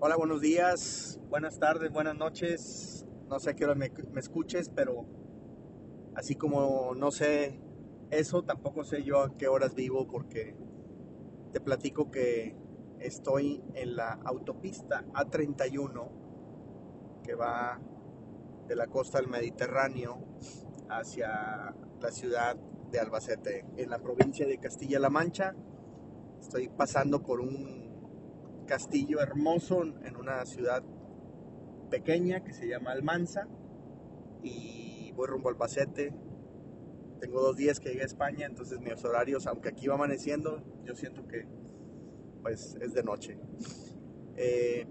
[0.00, 3.04] Hola, buenos días, buenas tardes, buenas noches.
[3.28, 5.06] No sé a qué hora me, me, escuches, pero
[6.14, 7.60] así como no sé
[8.12, 10.56] eso, tampoco sé yo a qué horas vivo porque
[11.50, 12.54] te platico que
[13.00, 16.08] estoy en la autopista A31
[17.24, 17.80] que va
[18.68, 20.28] de la costa del Mediterráneo
[20.88, 22.54] hacia la ciudad
[22.92, 25.56] de Albacete, en la provincia de Castilla-La Mancha.
[26.40, 27.87] Estoy pasando por un
[28.68, 30.84] castillo hermoso en una ciudad
[31.90, 33.48] pequeña que se llama Almanza
[34.42, 36.14] y voy rumbo al Albacete.
[37.18, 40.94] Tengo dos días que llegué a España, entonces mis horarios, aunque aquí va amaneciendo, yo
[40.94, 41.48] siento que
[42.42, 43.40] pues es de noche.
[44.36, 44.86] Eh,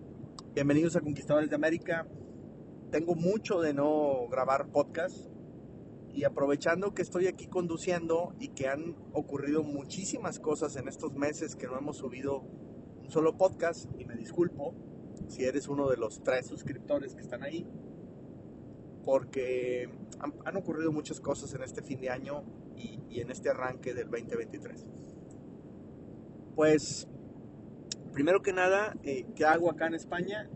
[0.54, 2.08] bienvenidos a Conquistadores de América.
[2.92, 5.30] Tengo mucho de no grabar podcast
[6.10, 11.56] y aprovechando que estoy aquí conduciendo y que han ocurrido muchísimas cosas en estos meses
[11.56, 12.44] que no hemos subido
[13.08, 14.74] solo podcast y me disculpo
[15.28, 17.66] si eres uno de los tres suscriptores que están ahí,
[19.04, 22.44] porque han, ocurrido muchas cosas en este fin de año
[22.76, 24.86] y, en este arranque del 2023.
[26.56, 27.08] Pues,
[28.14, 30.50] primero que nada, eh, ¿qué hago acá en España?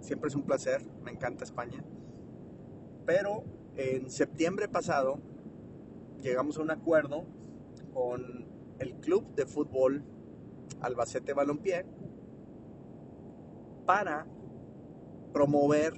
[0.00, 1.82] Siempre es un placer, me encanta España.
[3.06, 3.44] Pero
[3.76, 5.18] en septiembre pasado
[6.20, 7.24] llegamos a un acuerdo
[7.92, 8.46] con
[8.78, 10.04] el club de fútbol
[10.80, 11.84] Albacete Balompié
[13.86, 14.26] para
[15.32, 15.92] promover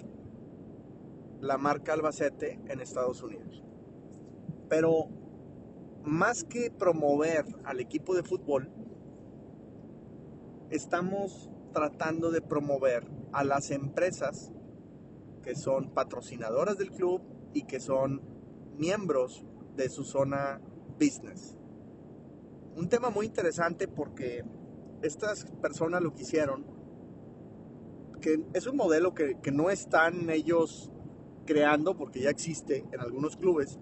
[1.40, 3.62] la marca Albacete en Estados Unidos.
[4.68, 5.08] Pero
[6.02, 8.70] más que promover al equipo de fútbol,
[10.70, 14.52] estamos tratando de promover a las empresas
[15.42, 17.20] que son patrocinadoras del club
[17.52, 18.22] y que son
[18.78, 19.44] miembros
[19.76, 20.60] de su zona
[20.98, 21.56] business.
[22.76, 24.44] Un tema muy interesante porque
[25.04, 26.64] estas personas lo que hicieron,
[28.20, 30.90] que es un modelo que, no están ellos
[31.44, 33.78] creando porque ya existe en algunos clubes,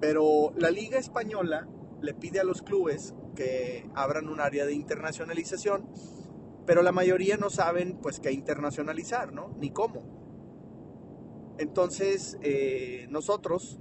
[0.00, 1.68] pero la Liga Española
[2.02, 5.88] le pide a los clubes que abran un área de internacionalización,
[6.66, 9.54] pero la mayoría no saben pues qué internacionalizar, ¿no?
[9.60, 11.54] Ni cómo.
[11.58, 13.78] Entonces, eh, nosotros,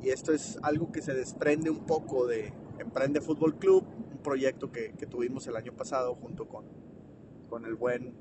[0.00, 3.84] y esto es algo que se desprende un poco de Emprende Fútbol Club,
[4.22, 6.64] proyecto que, tuvimos el año pasado junto con,
[7.48, 8.14] con el buen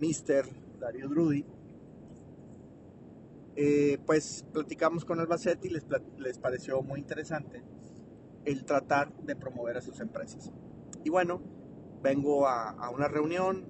[0.00, 0.46] Mister
[0.78, 1.44] Darío Drudy.
[3.56, 5.86] Eh, pues platicamos con Albacete y les,
[6.18, 7.62] les pareció muy interesante
[8.44, 10.50] el tratar de promover a sus empresas.
[11.04, 11.40] Y bueno,
[12.02, 13.66] vengo a, una reunión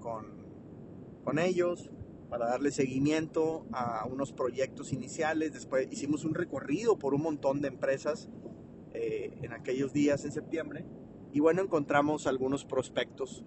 [0.00, 0.26] con,
[1.24, 1.90] con ellos
[2.30, 5.52] para darle seguimiento a unos proyectos iniciales.
[5.52, 8.30] Después hicimos un recorrido por un montón de empresas
[8.94, 10.84] eh, en aquellos días en septiembre
[11.32, 13.44] y bueno, encontramos algunos prospectos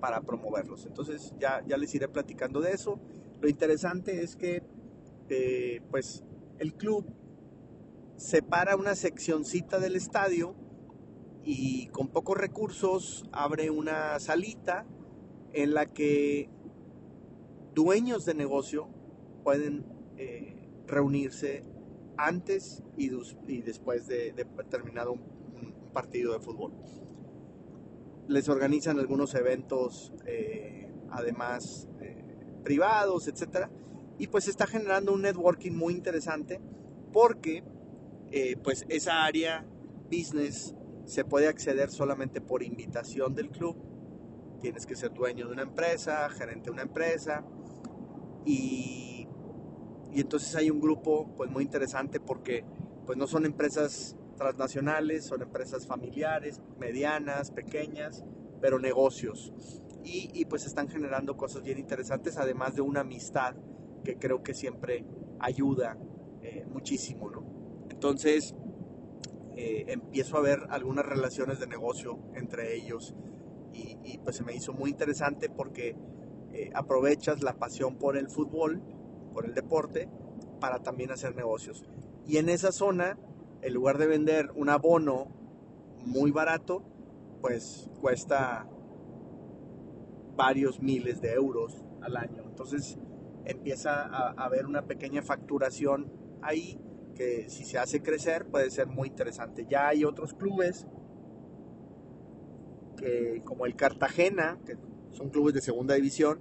[0.00, 0.84] para promoverlos.
[0.84, 2.98] Entonces ya, ya les iré platicando de eso.
[3.40, 4.62] Lo interesante es que
[5.28, 6.24] eh, pues
[6.58, 7.06] el club
[8.16, 10.54] separa una seccioncita del estadio
[11.44, 14.86] y con pocos recursos abre una salita
[15.52, 16.50] en la que
[17.74, 18.88] dueños de negocio
[19.42, 19.84] pueden
[20.18, 20.54] eh,
[20.86, 21.64] reunirse
[22.16, 23.10] antes y,
[23.60, 25.32] después de, terminado un,
[25.92, 26.72] partido de fútbol.
[28.28, 32.24] Les organizan algunos eventos, eh, además eh,
[32.64, 33.68] privados, etc.
[34.18, 36.62] Y pues está generando un networking muy interesante
[37.12, 37.62] porque
[38.30, 39.66] eh, pues esa área
[40.10, 40.74] business
[41.04, 43.76] se puede acceder solamente por invitación del club.
[44.62, 47.44] Tienes que ser dueño de una empresa, gerente de una empresa
[48.46, 49.11] y
[50.14, 52.64] y entonces hay un grupo pues muy interesante porque
[53.06, 58.24] pues no son empresas transnacionales, son empresas familiares, medianas, pequeñas,
[58.60, 59.52] pero negocios.
[60.04, 63.54] Y, pues están generando cosas bien interesantes, además de una amistad
[64.02, 65.04] que creo que siempre
[65.38, 65.96] ayuda
[66.42, 67.44] eh, muchísimo, ¿no?
[67.88, 68.52] Entonces
[69.56, 73.14] eh, empiezo a ver algunas relaciones de negocio entre ellos
[73.72, 75.94] y, pues se me hizo muy interesante porque
[76.52, 78.82] eh, aprovechas la pasión por el fútbol
[79.32, 80.08] por el deporte
[80.60, 81.84] para también hacer negocios.
[82.26, 83.18] Y en esa zona,
[83.62, 85.28] en lugar de vender un abono
[86.04, 86.82] muy barato,
[87.40, 88.68] pues cuesta
[90.36, 92.42] varios miles de euros al año.
[92.46, 92.98] Entonces
[93.44, 96.12] empieza a, haber una pequeña facturación
[96.42, 96.78] ahí
[97.14, 99.66] que si se hace crecer puede ser muy interesante.
[99.68, 100.86] Ya hay otros clubes
[102.96, 104.76] que, como el Cartagena, que
[105.10, 106.40] son clubes de segunda división,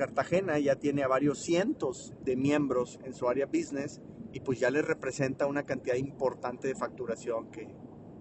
[0.00, 4.00] Cartagena ya tiene a varios cientos de miembros en su área business
[4.32, 7.68] y pues ya les representa una cantidad importante de facturación que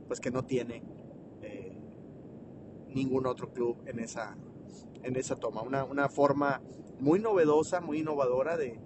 [0.05, 0.83] pues que no tiene
[1.41, 1.77] eh,
[2.89, 4.35] ningún otro club en esa,
[5.03, 5.61] en esa toma.
[5.61, 6.61] Una, una forma
[6.99, 8.77] muy novedosa, muy innovadora de,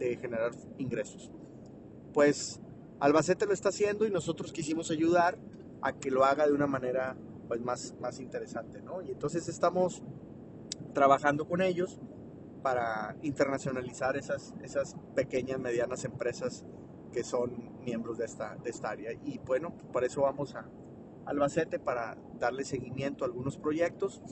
[0.00, 1.30] de generar ingresos.
[2.12, 2.60] Pues
[2.98, 5.38] Albacete lo está haciendo y nosotros quisimos ayudar
[5.82, 7.16] a que lo haga de una manera
[7.46, 8.82] pues, más, más interesante.
[8.82, 9.02] ¿no?
[9.02, 10.02] Y entonces estamos
[10.92, 12.00] trabajando con ellos
[12.62, 16.66] para internacionalizar esas, esas pequeñas, medianas empresas
[17.12, 19.12] que son miembros de esta, de esta área.
[19.12, 20.68] Y bueno, por eso vamos a
[21.26, 24.22] Albacete para darle seguimiento a algunos proyectos.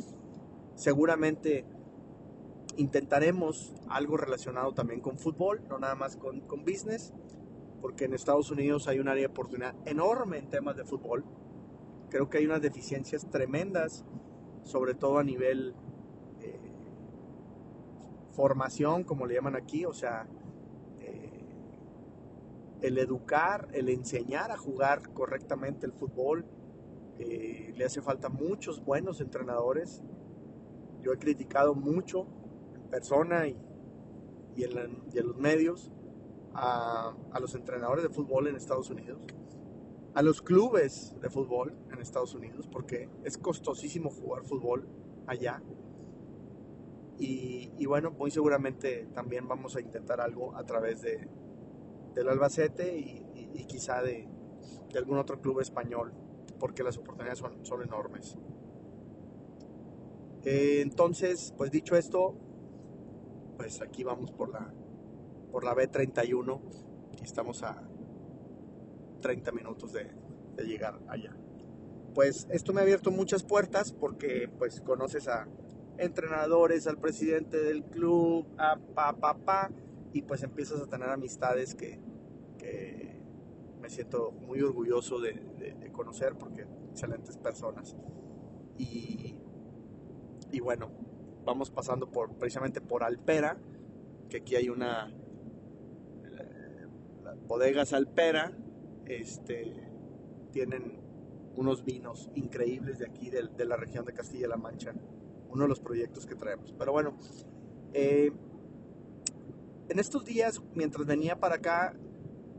[0.75, 1.66] Seguramente
[2.76, 7.12] intentaremos algo relacionado también con fútbol, no nada más con, con business,
[7.81, 11.24] porque en Estados Unidos hay un área de oportunidad enorme en temas de fútbol.
[12.08, 14.04] Creo que hay unas deficiencias tremendas,
[14.62, 15.74] sobre todo a nivel
[18.38, 20.29] formación, como le llaman aquí, o sea,
[21.00, 21.44] eh,
[22.82, 26.46] el educar, el enseñar a jugar correctamente el fútbol.
[27.19, 30.05] Eh, le hace falta muchos buenos entrenadores.
[31.02, 32.29] Yo he criticado mucho
[32.93, 33.56] persona y,
[34.55, 35.91] y, en, los medios
[36.55, 39.20] a, a, los entrenadores de fútbol en Estados Unidos,
[40.14, 44.88] a los clubes de fútbol en Estados Unidos, porque es costosísimo jugar fútbol
[45.26, 45.61] allá.
[47.20, 51.29] Y, bueno, muy seguramente también vamos a intentar algo a través de,
[52.15, 53.25] del Albacete y,
[53.67, 54.29] quizá de,
[54.93, 56.12] de, algún otro club español,
[56.59, 58.38] porque las oportunidades son, enormes.
[60.44, 62.35] Eh, entonces, pues dicho esto,
[63.56, 64.73] pues aquí vamos por la,
[65.50, 66.61] por la B31
[67.20, 67.82] y estamos a
[69.20, 70.11] 30 minutos de,
[70.65, 71.37] llegar allá.
[72.15, 75.47] Pues esto me ha abierto muchas puertas porque pues conoces a
[75.98, 79.70] entrenadores, al presidente del club, a pa, pa, pa,
[80.12, 82.00] y pues empiezas a tener amistades que,
[83.80, 87.96] me siento muy orgulloso de, de, conocer porque excelentes personas.
[88.76, 89.36] Y,
[90.50, 90.90] y bueno,
[91.44, 93.56] vamos pasando por precisamente por Alpera,
[94.28, 95.10] que aquí hay una
[96.24, 96.86] eh,
[97.46, 98.52] bodegas Alpera,
[99.06, 99.72] este,
[100.50, 101.00] tienen
[101.56, 104.94] unos vinos increíbles de aquí, de, la región de Castilla-La Mancha,
[105.50, 106.74] uno de los proyectos que traemos.
[106.78, 107.16] Pero bueno,
[107.92, 108.30] eh,
[109.88, 111.94] en estos días, mientras venía para acá,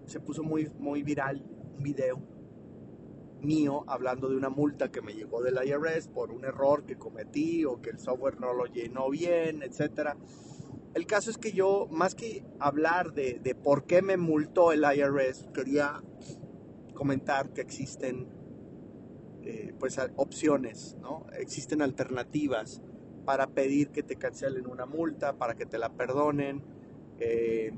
[0.06, 1.44] se puso muy, muy viral
[1.77, 2.19] un video
[3.41, 7.63] mío hablando de una multa que me llegó del IRS por un error que cometí
[7.65, 10.15] o que el software no lo llenó bien, etc.
[10.94, 14.83] El caso es que yo, más que hablar de, de por qué me multó el
[14.83, 16.01] IRS, quería
[16.94, 18.27] comentar que existen
[19.50, 21.25] eh, pues opciones, ¿no?
[21.34, 22.84] Existen alternativas
[23.25, 26.62] para pedir que te cancelen una multa, para que te la perdonen.
[27.19, 27.74] Eh,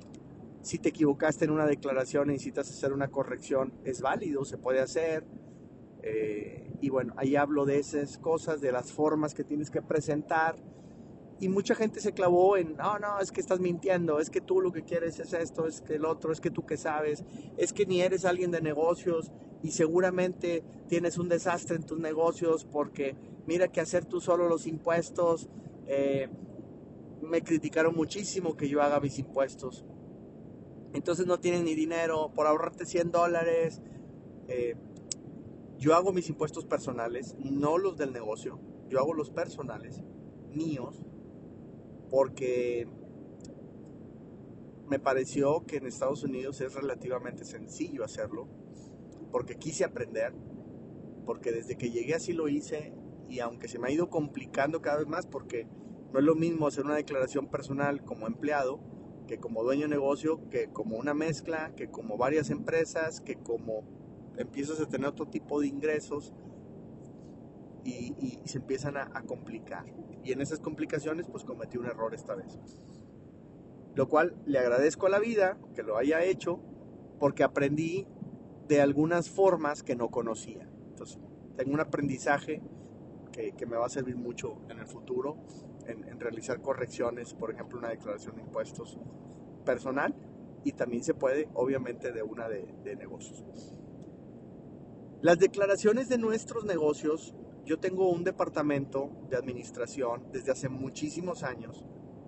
[0.62, 4.82] si te equivocaste en una declaración y necesitas hacer una corrección, es válido, se puede
[4.82, 5.24] hacer.
[6.04, 10.58] Eh, y bueno, ahí hablo de esas cosas, de las formas que tienes que presentar.
[11.40, 14.60] Y mucha gente se clavó en, no, no, es que estás mintiendo, es que tú
[14.60, 17.24] lo que quieres es esto, es que el otro, es que tú que sabes,
[17.56, 19.32] es que ni eres alguien de negocios
[19.64, 23.16] y seguramente tienes un desastre en tus negocios porque
[23.46, 25.50] mira que hacer tú solo los impuestos,
[25.88, 26.30] eh,
[27.22, 29.86] me criticaron muchísimo que yo haga mis impuestos.
[30.94, 33.82] Entonces no tienes ni dinero por ahorrarte 100 dólares.
[34.48, 34.76] Eh,
[35.78, 40.04] yo hago mis impuestos personales, no los del negocio, yo hago los personales,
[40.54, 41.04] míos,
[42.12, 42.88] porque
[44.88, 48.48] me pareció que en Estados Unidos es relativamente sencillo hacerlo,
[49.32, 50.34] porque quise aprender,
[51.26, 52.94] porque desde que llegué así lo hice
[53.30, 55.68] y aunque se me ha ido complicando cada vez más, porque
[56.12, 58.82] no es lo mismo hacer una declaración personal como empleado
[59.32, 63.86] que como dueño de negocio, que como una mezcla, que como varias empresas, que como
[64.36, 66.34] empiezas a tener otro tipo de ingresos
[67.86, 69.86] y, se empiezan a, complicar.
[70.22, 72.60] Y en esas complicaciones pues cometí un error esta vez.
[73.96, 76.60] Lo cual le agradezco a la vida que lo haya hecho
[77.18, 78.08] porque aprendí
[78.72, 80.66] de algunas formas que no conocía.
[80.88, 81.20] Entonces
[81.58, 82.62] tengo un aprendizaje
[83.34, 85.36] que, me va a servir mucho en el futuro
[85.88, 88.98] en, realizar correcciones, por ejemplo una declaración de impuestos
[89.66, 90.16] personal
[90.64, 93.44] y también se puede obviamente de una de, de negocios.
[95.22, 97.36] Las declaraciones de nuestros negocios,
[97.66, 101.84] yo tengo un departamento de administración desde hace muchísimos años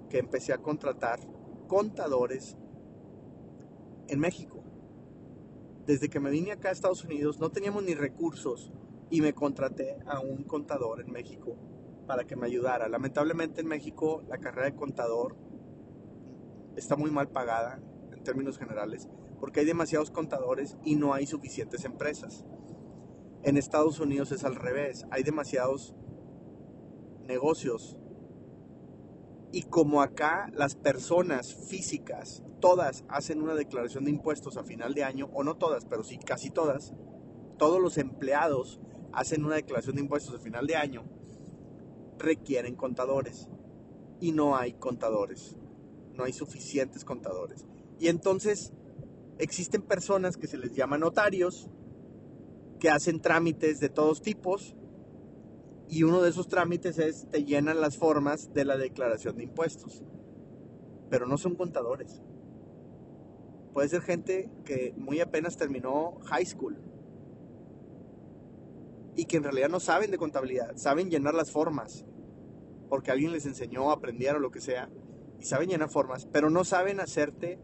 [0.10, 1.22] que empecé a contratar
[1.68, 2.58] contadores
[4.10, 4.63] en México.
[5.86, 8.72] Desde que me vine acá a Estados Unidos no teníamos ni recursos
[9.10, 11.58] y me contraté a un contador en México
[12.08, 12.88] para que me ayudara.
[12.88, 15.36] Lamentablemente en México la carrera de contador
[16.76, 19.10] está muy mal pagada en términos generales
[19.40, 22.46] porque hay demasiados contadores y no hay suficientes empresas.
[23.44, 25.06] En Estados Unidos es al revés.
[25.12, 25.94] Hay demasiados
[27.28, 27.98] negocios.
[29.54, 35.04] Y como acá las personas físicas, todas hacen una declaración de impuestos a final de
[35.04, 36.92] año, o no todas, pero sí casi todas,
[37.60, 38.82] todos los empleados
[39.12, 41.04] hacen una declaración de impuestos a final de año,
[42.18, 43.48] requieren contadores.
[44.20, 45.56] Y no hay contadores.
[46.16, 47.68] No hay suficientes contadores.
[48.00, 48.74] Y entonces
[49.38, 51.70] existen personas que se les llama notarios,
[52.80, 54.76] que hacen trámites de todos tipos,
[55.94, 60.02] y uno de esos trámites es te llenan las formas de la declaración de impuestos.
[61.12, 62.24] Pero no son contadores.
[63.74, 66.80] Puede ser gente que muy apenas terminó high school
[69.16, 72.06] y que en realidad no saben de contabilidad, saben llenar las formas,
[72.90, 74.90] porque alguien les enseñó, aprendieron lo que sea,
[75.40, 77.60] y saben llenar formas, pero no saben hacerte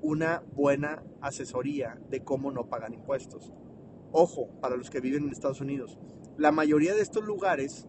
[0.00, 3.52] una buena asesoría de cómo no pagan impuestos.
[4.12, 5.98] Ojo, para los que viven en Estados Unidos,
[6.36, 7.86] la mayoría de estos lugares,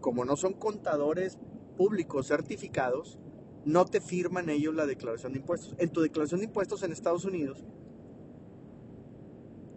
[0.00, 1.38] como no son contadores
[1.76, 3.18] públicos certificados,
[3.64, 5.74] no te firman ellos la declaración de impuestos.
[5.78, 7.64] En tu declaración de impuestos en Estados Unidos,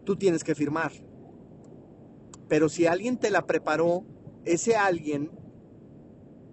[0.04, 0.92] tú tienes que firmar.
[2.48, 4.06] Pero si alguien te la preparó,
[4.46, 5.32] ese alguien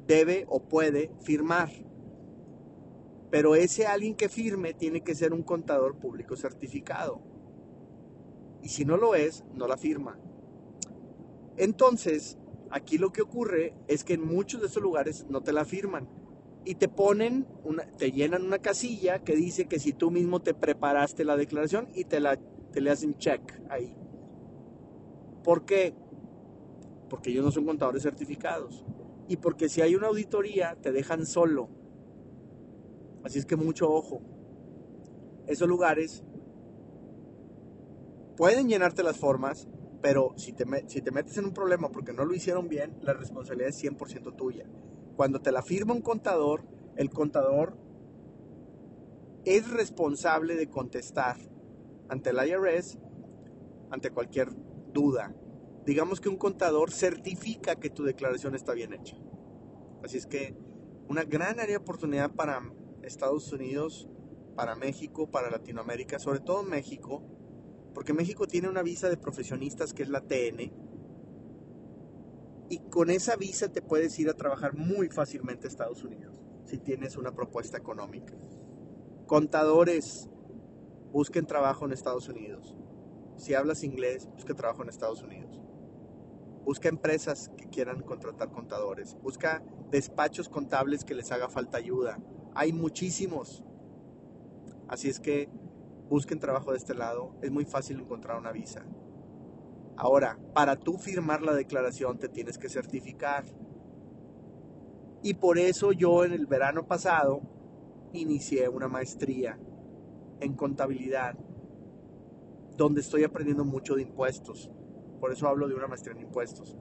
[0.06, 1.70] debe o puede firmar.
[3.30, 7.20] Pero ese alguien que firme tiene que ser un contador público certificado.
[8.62, 10.18] Y si no lo es, no la firma.
[11.56, 12.38] Entonces,
[12.70, 16.08] aquí lo que ocurre es que en muchos de esos lugares no te la firman
[16.64, 20.54] y te ponen, una, te llenan una casilla que dice que si tú mismo te
[20.54, 22.36] preparaste la declaración y te, la,
[22.72, 23.94] te le hacen check ahí.
[25.42, 25.94] ¿Por qué?
[27.10, 28.84] Porque ellos no son contadores certificados.
[29.28, 31.68] Y porque si hay una auditoría, te dejan solo.
[33.22, 34.22] Así es que mucho ojo.
[35.46, 36.24] Esos lugares
[38.36, 39.68] pueden llenarte las formas,
[40.04, 43.82] pero si te, metes en un problema porque no lo hicieron bien, la responsabilidad es
[43.82, 44.66] 100% tuya.
[45.16, 46.62] Cuando te la firma un contador,
[46.96, 47.78] el contador
[49.46, 51.38] es responsable de contestar
[52.10, 52.98] ante el IRS,
[53.90, 54.50] ante cualquier
[54.92, 55.34] duda.
[55.86, 59.16] Digamos que un contador certifica que tu declaración está bien hecha.
[60.02, 60.54] Así es que
[61.08, 62.60] una gran área de oportunidad para
[63.00, 64.06] Estados Unidos,
[64.54, 67.22] para México, para Latinoamérica, sobre todo México,
[67.94, 70.72] porque México tiene una visa de profesionistas que es la TN,
[72.68, 76.34] y con esa visa te puedes ir a trabajar muy fácilmente a Estados Unidos,
[76.64, 78.34] si tienes una propuesta económica.
[79.26, 80.28] Contadores,
[81.12, 82.76] busquen trabajo en Estados Unidos.
[83.36, 85.60] Si hablas inglés, busca trabajo en Estados Unidos.
[86.64, 89.16] Busca empresas que quieran contratar contadores.
[89.22, 92.18] Busca despachos contables que les haga falta ayuda.
[92.54, 93.62] Hay muchísimos.
[94.88, 95.50] Así es que
[96.08, 97.34] busquen trabajo de este lado.
[97.42, 98.84] Es muy fácil encontrar una visa.
[99.96, 103.44] Ahora, para tú firmar la declaración te tienes que certificar.
[105.22, 107.40] Y por eso yo en el verano pasado
[108.12, 109.58] inicié una maestría
[110.40, 111.36] en contabilidad
[112.76, 114.70] donde estoy aprendiendo mucho de impuestos.
[115.20, 116.76] Por eso hablo de una maestría en impuestos.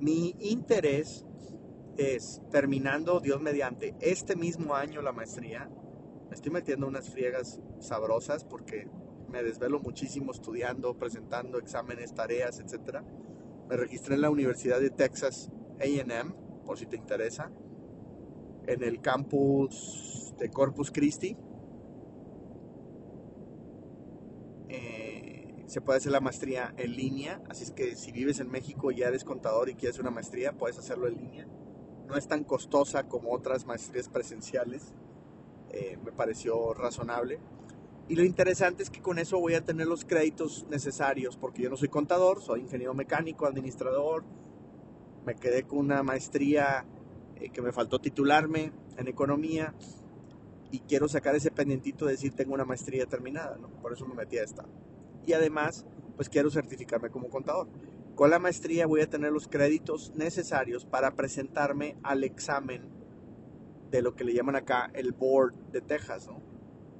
[0.00, 1.26] Mi interés
[1.96, 5.68] es, terminando, Dios mediante, este mismo año la maestría,
[6.28, 8.88] me estoy metiendo unas friegas sabrosas porque
[9.28, 13.00] me desvelo muchísimo estudiando, presentando exámenes, tareas, etc.
[13.68, 15.50] Me registré en la Universidad de Texas
[15.80, 17.50] AM, por si te interesa,
[18.66, 21.36] en el campus de Corpus Christi
[25.74, 28.98] se puede hacer la maestría en línea, así es que si vives en México y
[28.98, 31.48] ya eres contador y quieres una maestría, puedes hacerlo en línea.
[32.06, 34.94] No es tan costosa como otras maestrías presenciales,
[35.70, 37.40] eh, me pareció razonable.
[38.08, 41.70] Y lo interesante es que con eso voy a tener los créditos necesarios, porque yo
[41.70, 44.24] no soy contador, soy ingeniero mecánico, administrador,
[45.24, 46.84] me quedé con una maestría
[47.36, 49.74] eh, que me faltó titularme en economía
[50.70, 53.68] y quiero sacar ese pendientito de decir tengo una maestría terminada, ¿no?
[53.80, 54.64] por eso me metí a esta
[55.26, 57.68] y además pues quiero certificarme como contador.
[58.14, 62.82] Con la maestría voy a tener los créditos necesarios para presentarme al examen
[63.90, 66.40] de lo que le llaman acá el board de Texas, ¿no?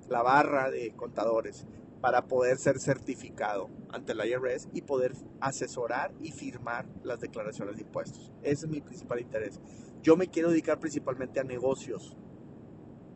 [0.09, 1.67] La barra de contadores,
[2.05, 7.83] para poder ser certificado ante la IRS y poder asesorar y firmar las declaraciones de
[7.83, 8.31] impuestos.
[8.43, 9.59] Ese es mi principal interés.
[10.03, 12.19] Yo me quiero dedicar principalmente a negocios,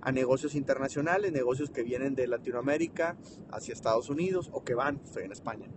[0.00, 3.18] a negocios internacionales, negocios que vienen de Latinoamérica
[3.50, 5.68] hacia Estados Unidos o que van, estoy en España.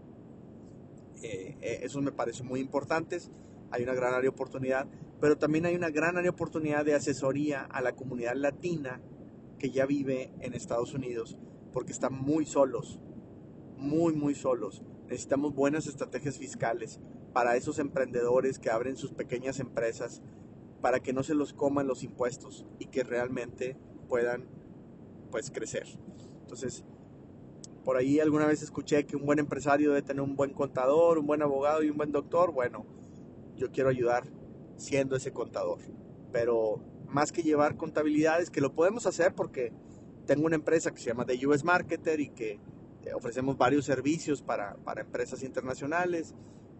[1.22, 3.30] Eh, eh, eso me parece muy importantes,
[3.72, 4.88] hay una gran área de oportunidad,
[5.20, 9.02] pero también hay una gran área de oportunidad de asesoría a la comunidad latina
[9.62, 11.38] que ya vive en Estados Unidos,
[11.72, 13.00] porque están muy solos,
[13.78, 14.82] muy, muy solos.
[15.04, 17.00] Necesitamos buenas estrategias fiscales,
[17.32, 20.24] para esos emprendedores que abren sus pequeñas empresas,
[20.82, 23.78] para que no se los coman los impuestos y que realmente
[24.10, 24.48] puedan
[25.30, 25.86] pues crecer.
[26.42, 26.84] Entonces,
[27.86, 31.28] por ahí alguna vez escuché que un buen empresario debe tener un buen contador, un
[31.28, 32.52] buen abogado y un buen doctor.
[32.52, 32.88] Bueno,
[33.58, 34.24] yo quiero ayudar
[34.78, 35.78] siendo ese contador.
[36.32, 39.72] Pero más que llevar contabilidades, que lo podemos hacer porque
[40.26, 42.60] tengo una empresa que se llama The US Marketer y que
[43.06, 46.36] eh, ofrecemos varios servicios para, para empresas internacionales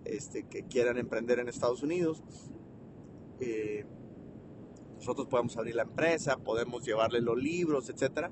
[0.06, 2.24] este, que quieran emprender en Estados Unidos.
[3.40, 3.86] Eh,
[4.96, 8.30] nosotros podemos abrir la empresa, podemos llevarle los libros, etc.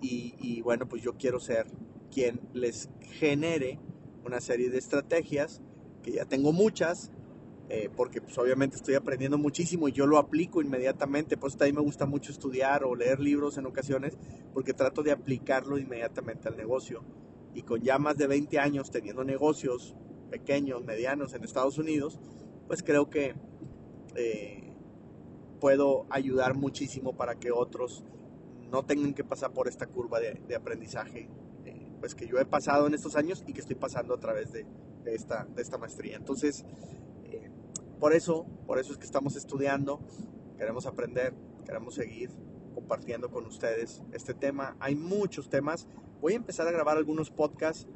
[0.00, 1.66] Y, y, bueno, pues yo quiero ser
[2.10, 3.78] quien les genere
[4.24, 5.60] una serie de estrategias,
[6.02, 7.10] que ya tengo muchas,
[7.70, 11.80] eh, porque pues obviamente estoy aprendiendo muchísimo y yo lo aplico inmediatamente, pues ahí me
[11.80, 14.18] gusta mucho estudiar o leer libros en ocasiones,
[14.52, 17.02] porque trato de aplicarlo inmediatamente al negocio.
[17.54, 19.94] Y con ya más de 20 años teniendo negocios
[20.30, 22.18] pequeños, medianos en Estados Unidos,
[22.66, 23.34] pues creo que
[24.16, 24.72] eh,
[25.60, 28.04] puedo ayudar muchísimo para que otros
[28.70, 31.28] no tengan que pasar por esta curva de, aprendizaje
[31.64, 34.52] eh, pues que yo he pasado en estos años y que estoy pasando a través
[34.52, 34.66] de,
[35.06, 36.16] esta, de esta maestría.
[36.16, 36.64] Entonces,
[38.04, 39.98] por eso, por eso es que estamos estudiando,
[40.58, 41.32] queremos aprender,
[41.64, 42.28] queremos seguir
[42.74, 44.76] compartiendo con ustedes este tema.
[44.78, 45.88] Hay muchos temas.
[46.20, 47.86] Voy a empezar a grabar algunos podcasts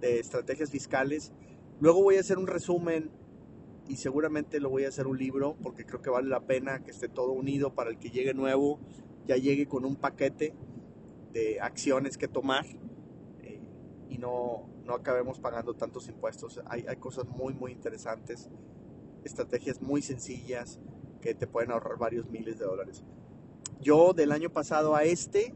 [0.00, 1.34] de estrategias fiscales.
[1.80, 3.10] Luego voy a hacer un resumen
[3.86, 6.90] y seguramente lo voy a hacer un libro porque creo que vale la pena que
[6.90, 8.80] esté todo unido para el que llegue nuevo,
[9.26, 10.54] ya llegue con un paquete
[11.34, 12.64] de acciones que tomar
[13.42, 13.60] eh,
[14.08, 16.58] y no, no acabemos pagando tantos impuestos.
[16.64, 18.48] Hay, hay cosas muy, muy interesantes
[19.28, 20.80] estrategias muy sencillas
[21.20, 23.04] que te pueden ahorrar varios miles de dólares.
[23.80, 25.54] Yo del año pasado a este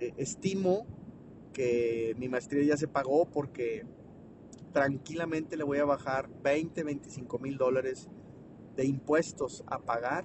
[0.00, 0.86] eh, estimo
[1.52, 3.84] que mi maestría ya se pagó porque
[4.72, 8.08] tranquilamente le voy a bajar 20, 25 mil dólares
[8.76, 10.24] de impuestos a pagar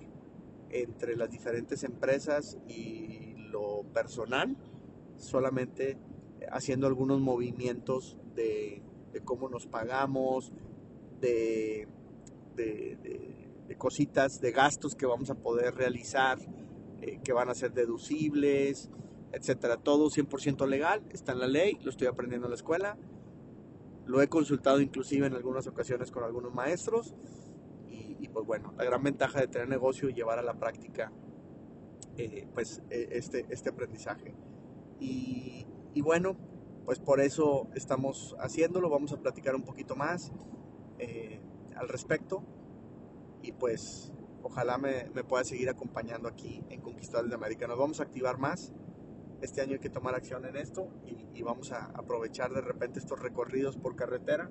[0.70, 4.56] entre las diferentes empresas y lo personal,
[5.18, 5.98] solamente
[6.52, 10.52] haciendo algunos movimientos de, de cómo nos pagamos,
[11.20, 11.88] de
[12.56, 16.38] de, cositas, de gastos que vamos a poder realizar,
[17.02, 18.90] eh, que van a ser deducibles,
[19.32, 19.78] etcétera.
[19.78, 22.98] Todo 100% legal, está en la ley, lo estoy aprendiendo en la escuela.
[24.06, 27.16] Lo he consultado inclusive en algunas ocasiones con algunos maestros.
[28.18, 31.12] Y, pues bueno, la gran ventaja de tener negocio y llevar a la práctica
[32.18, 34.34] eh, pues e, este, este aprendizaje.
[35.00, 36.36] Y, y, bueno,
[36.86, 40.32] pues por eso estamos haciéndolo, vamos a platicar un poquito más.
[41.00, 41.40] Eh,
[41.76, 42.44] al respecto.
[43.42, 47.68] Y pues ojalá me, me pueda seguir acompañando aquí en Conquistadores de América.
[47.68, 48.74] Nos vamos a activar más.
[49.42, 53.20] Este año hay que tomar acción en esto y, vamos a aprovechar de repente estos
[53.20, 54.50] recorridos por carretera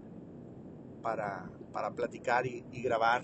[1.02, 3.22] para, para platicar y, grabar.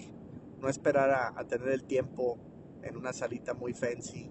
[0.58, 2.38] No esperar a, a tener el tiempo
[2.82, 4.30] en una salita muy fancy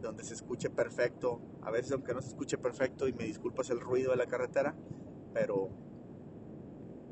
[0.00, 1.40] donde se escuche perfecto.
[1.62, 4.74] A veces aunque no se escuche perfecto y me disculpas el ruido de la carretera,
[5.32, 5.70] pero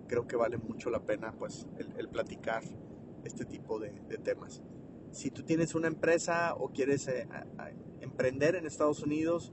[0.06, 2.62] creo que vale mucho la pena pues el, platicar
[3.24, 3.90] este tipo de,
[4.22, 4.62] temas.
[5.12, 7.26] Si tú tienes una empresa o quieres eh,
[8.00, 9.52] emprender en Estados Unidos,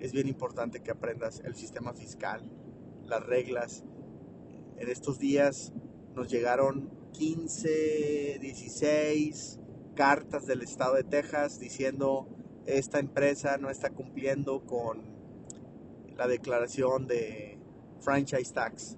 [0.00, 2.42] es bien importante que aprendas el sistema fiscal,
[3.06, 3.84] las reglas.
[4.76, 5.72] En estos días
[6.14, 9.60] nos llegaron 15, 16
[9.94, 12.28] cartas del estado de Texas diciendo
[12.66, 15.02] esta empresa no está cumpliendo con
[16.16, 17.58] la declaración de
[18.00, 18.96] franchise tax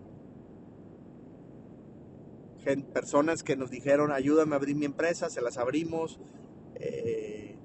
[2.92, 6.18] personas que nos dijeron, ayúdame a abrir mi empresa, se las abrimos.
[6.74, 7.57] Eh,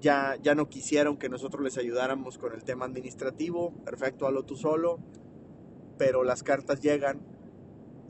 [0.00, 3.72] ya, ya no quisieron que nosotros les ayudáramos con el tema administrativo.
[3.84, 4.98] Perfecto, hazlo tú solo.
[5.98, 7.20] Pero las cartas llegan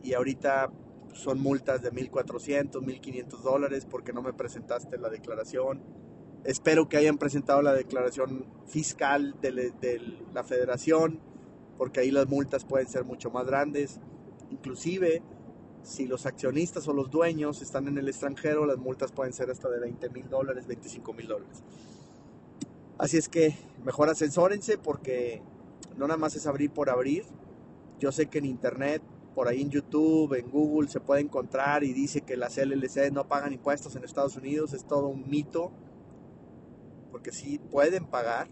[0.03, 0.73] y ahorita
[1.13, 5.83] son multas de 1.400, 1.500 dólares porque no me presentaste la declaración.
[6.45, 10.01] Espero que hayan presentado la declaración fiscal de, de
[10.33, 11.21] la federación
[11.79, 14.01] porque ahí las multas pueden ser mucho más grandes.
[14.51, 15.23] Inclusive
[15.83, 19.69] si los accionistas o los dueños están en el extranjero, las multas pueden ser hasta
[19.69, 21.63] de 20 mil dólares, 25 mil dólares.
[22.99, 25.43] Así es que mejor asesórense porque
[25.97, 27.25] no nada más es abrir por abrir.
[27.99, 29.03] Yo sé que en internet,
[29.35, 33.29] por ahí en YouTube, en Google se puede encontrar y dice que las LLC no
[33.29, 34.73] pagan impuestos en Estados Unidos.
[34.73, 35.73] Es todo un mito.
[37.11, 38.49] Porque sí pueden pagar.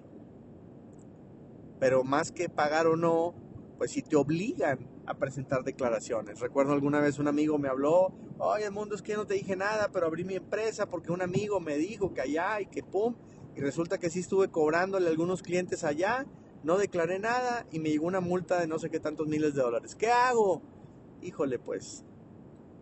[1.81, 3.35] Pero más que pagar o no,
[3.79, 6.41] pues si te obligan a presentar declaraciones.
[6.41, 9.57] Recuerdo alguna vez un amigo me habló, oye, el mundo es que no te dije
[9.57, 13.15] nada, pero abrí mi empresa porque un amigo me dijo que allá y que pum,
[13.55, 16.27] y resulta que sí estuve cobrándole algunos clientes allá,
[16.63, 19.63] no declaré nada y me llegó una multa de no sé qué tantos miles de
[19.63, 19.95] dólares.
[19.95, 20.63] ¿Qué hago?
[21.25, 22.05] híjole, pues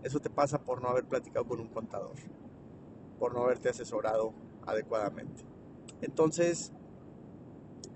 [0.03, 2.15] eso te pasa por no haber platicado con un contador,
[3.19, 4.35] por no haberte asesorado
[4.67, 5.45] adecuadamente.
[6.01, 6.73] Entonces,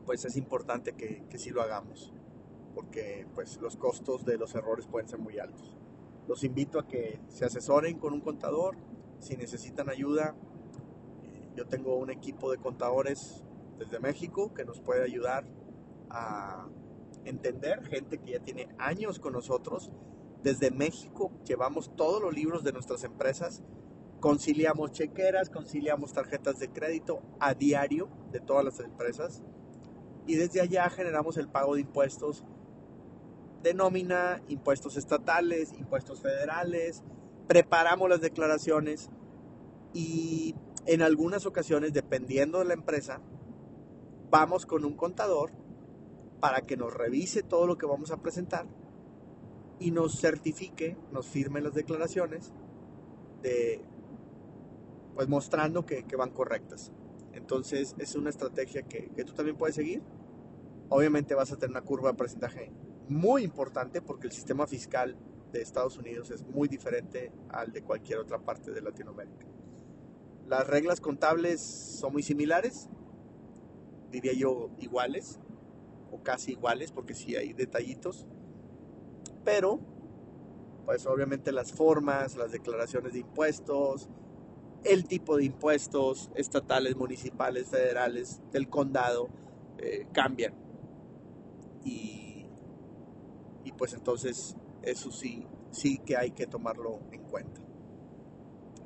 [0.04, 2.12] pues es importante que, que sí lo hagamos,
[2.76, 5.74] porque pues los costos de los errores pueden ser muy altos.
[6.28, 8.76] Los invito a que se asesoren con un contador,
[9.18, 10.36] si necesitan ayuda.
[11.56, 13.42] Yo tengo un equipo de contadores
[13.78, 15.46] desde México que nos puede ayudar
[16.10, 16.68] a
[17.24, 19.90] entender, gente que ya tiene años con nosotros.
[20.42, 23.62] Desde México llevamos todos los libros de nuestras empresas,
[24.20, 29.42] conciliamos chequeras, conciliamos tarjetas de crédito a diario de todas las empresas
[30.26, 32.44] y desde allá generamos el pago de impuestos
[33.66, 37.02] de nómina, impuestos estatales, impuestos federales,
[37.48, 39.10] preparamos las declaraciones
[39.92, 40.54] y
[40.86, 43.20] en algunas ocasiones, dependiendo de la empresa,
[44.30, 45.50] vamos con un contador
[46.38, 48.66] para que nos revise todo lo que vamos a presentar
[49.80, 52.52] y nos certifique, nos firme las declaraciones
[53.42, 53.84] de,
[55.16, 56.92] pues mostrando que, van correctas.
[57.32, 60.04] Entonces es una estrategia que, que, tú también puedes seguir.
[60.88, 62.70] Obviamente vas a tener una curva de porcentaje
[63.08, 65.16] muy importante porque el sistema fiscal
[65.52, 69.46] de Estados Unidos es muy diferente al de cualquier otra parte de Latinoamérica.
[70.46, 72.88] Las reglas contables son muy similares,
[74.10, 75.40] diría yo iguales,
[76.12, 78.26] o casi iguales, porque sí hay detallitos,
[79.44, 79.80] pero
[80.84, 84.08] pues obviamente las formas, las declaraciones de impuestos,
[84.84, 89.28] el tipo de impuestos estatales, municipales, federales, del condado,
[89.78, 90.54] eh, cambian.
[91.84, 92.15] Y,
[93.66, 97.60] y pues entonces eso sí, sí que hay que tomarlo en cuenta.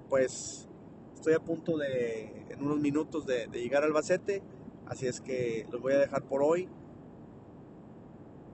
[0.08, 0.66] Pues
[1.14, 4.42] estoy a punto de, en unos minutos, de, llegar al Bacete,
[4.86, 6.66] así es que los voy a dejar por hoy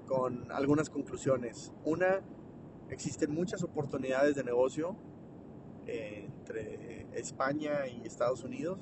[0.07, 1.73] con algunas conclusiones.
[1.85, 2.23] Una,
[2.91, 4.97] existen muchas oportunidades de negocio
[5.87, 8.81] eh, entre España y Estados Unidos,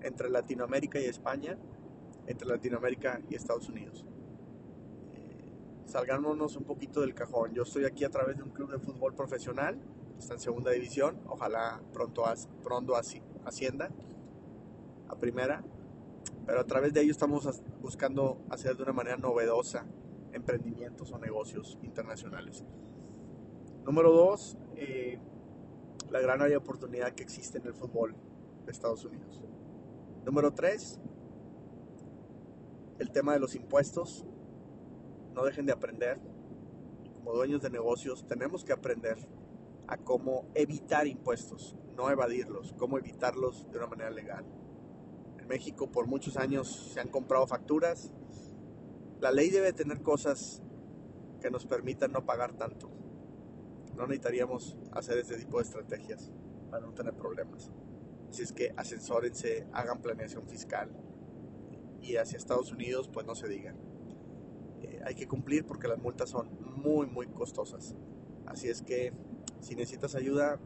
[0.00, 1.58] entre Latinoamérica y España,
[2.26, 4.06] entre Latinoamérica y Estados Unidos.
[5.86, 7.54] Salgámonos un poquito del cajón.
[7.54, 9.78] Yo estoy aquí a través de un club de fútbol profesional,
[10.18, 12.24] está en segunda división, ojalá pronto,
[12.62, 13.90] pronto ascienda
[15.08, 15.62] a primera,
[16.44, 19.86] pero a través de ello estamos buscando hacer de una manera novedosa
[20.32, 22.64] emprendimientos o negocios internacionales.
[23.84, 25.20] Número dos, eh,
[26.10, 28.16] la gran área de oportunidad que existe en el fútbol
[28.64, 29.40] de Estados Unidos.
[30.24, 31.00] Número tres,
[32.98, 34.26] el tema de los impuestos.
[35.36, 36.18] No dejen de aprender.
[37.12, 39.18] Como dueños de negocios tenemos que aprender
[39.86, 44.46] a cómo evitar impuestos, no evadirlos, cómo evitarlos de una manera legal.
[45.38, 48.14] En México por muchos años se han comprado facturas,
[49.20, 50.62] la ley debe tener cosas
[51.40, 52.90] que nos permitan no pagar tanto.
[53.94, 56.32] No necesitaríamos hacer ese tipo de estrategias
[56.70, 57.70] para no tener problemas.
[58.30, 60.90] Así es que asesórense, hagan planeación fiscal
[62.00, 63.85] y hacia Estados Unidos pues no se digan.
[65.06, 66.48] Hay que cumplir porque las multas son
[66.82, 67.94] muy muy costosas.
[68.44, 69.12] Así es que
[69.60, 70.58] si necesitas ayuda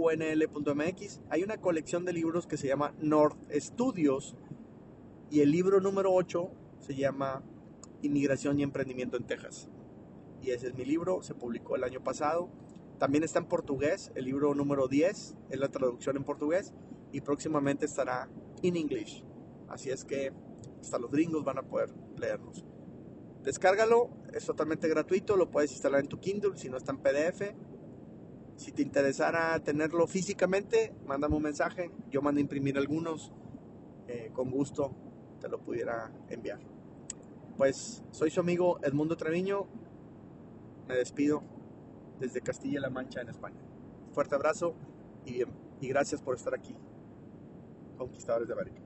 [1.31, 4.37] hay una colección de libros que se llama North Studios
[5.31, 7.43] y el libro número 8 se llama
[8.03, 9.69] Inmigración y Emprendimiento en Texas.
[10.43, 12.51] Y ese es mi libro, se publicó el año pasado.
[12.99, 16.75] También está en portugués, el libro número 10 es la traducción en portugués
[17.13, 18.29] y próximamente estará
[18.63, 19.25] en inglés.
[19.69, 20.33] Así es que
[20.81, 22.65] hasta los gringos van a poder leernos.
[23.43, 27.55] Descárgalo, es totalmente gratuito, lo puedes instalar en tu Kindle si no está en PDF.
[28.57, 31.91] Si te interesara tenerlo físicamente, mándame un mensaje.
[32.11, 33.33] Yo mando a imprimir algunos.
[34.07, 34.95] Eh, con gusto
[35.41, 36.61] te lo pudiera enviar.
[37.57, 39.67] Pues soy su amigo Edmundo Treviño.
[40.93, 41.43] Me despido
[42.21, 43.63] desde Castilla-La Mancha en España.
[44.13, 44.75] Fuerte abrazo
[45.25, 45.49] y, bien,
[45.81, 46.77] y gracias por estar aquí,
[47.97, 48.82] Conquistadores de América.